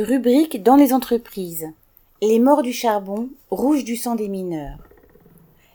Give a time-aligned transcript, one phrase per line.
[0.00, 1.66] Rubrique dans les entreprises.
[2.22, 4.78] Les morts du charbon, rouge du sang des mineurs.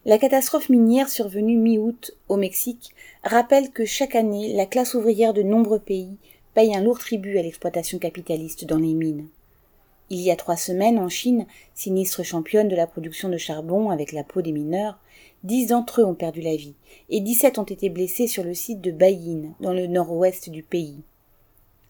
[0.05, 5.43] La catastrophe minière survenue mi-août au Mexique rappelle que chaque année, la classe ouvrière de
[5.43, 6.15] nombreux pays
[6.53, 9.27] paye un lourd tribut à l'exploitation capitaliste dans les mines.
[10.09, 14.13] Il y a trois semaines, en Chine, sinistre championne de la production de charbon avec
[14.13, 14.99] la peau des mineurs,
[15.43, 16.75] dix d'entre eux ont perdu la vie
[17.09, 21.01] et dix-sept ont été blessés sur le site de Bayin, dans le nord-ouest du pays.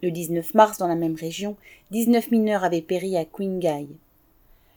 [0.04, 1.56] Le 19 mars, dans la même région,
[1.92, 3.88] 19 mineurs avaient péri à Qinghai.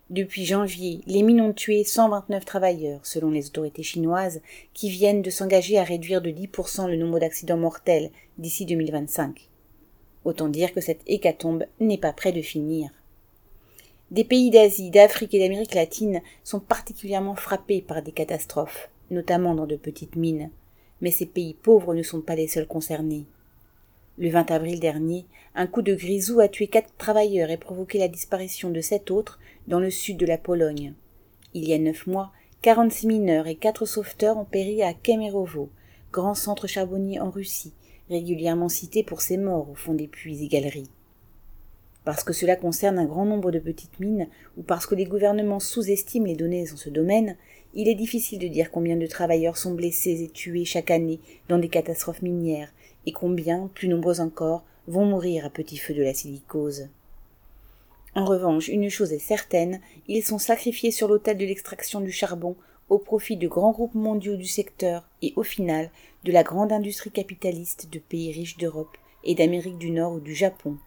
[0.08, 4.40] Depuis janvier, les mines ont tué 129 travailleurs, selon les autorités chinoises,
[4.72, 9.48] qui viennent de s'engager à réduire de 10% le nombre d'accidents mortels d'ici 2025.
[10.24, 12.90] Autant dire que cette hécatombe n'est pas près de finir.
[14.12, 19.66] Des pays d'Asie, d'Afrique et d'Amérique latine sont particulièrement frappés par des catastrophes, notamment dans
[19.66, 20.50] de petites mines.
[21.00, 23.26] Mais ces pays pauvres ne sont pas les seuls concernés.
[24.18, 28.08] Le 20 avril dernier, un coup de grisou a tué quatre travailleurs et provoqué la
[28.08, 29.38] disparition de sept autres
[29.68, 30.94] dans le sud de la Pologne.
[31.52, 32.32] Il y a neuf mois,
[32.62, 35.68] quarante-six mineurs et quatre sauveteurs ont péri à Kemerovo,
[36.12, 37.74] grand centre charbonnier en Russie,
[38.08, 40.88] régulièrement cité pour ses morts au fond des puits et galeries.
[42.06, 45.60] Parce que cela concerne un grand nombre de petites mines, ou parce que les gouvernements
[45.60, 47.36] sous-estiment les données dans ce domaine,
[47.74, 51.58] il est difficile de dire combien de travailleurs sont blessés et tués chaque année dans
[51.58, 52.72] des catastrophes minières,
[53.06, 56.88] et combien, plus nombreux encore, vont mourir à petit feu de la silicose.
[58.14, 62.56] En revanche, une chose est certaine, ils sont sacrifiés sur l'autel de l'extraction du charbon
[62.88, 65.90] au profit de grands groupes mondiaux du secteur et au final
[66.24, 70.34] de la grande industrie capitaliste de pays riches d'Europe et d'Amérique du Nord ou du
[70.34, 70.78] Japon.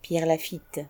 [0.00, 0.80] Pierre Lafitte.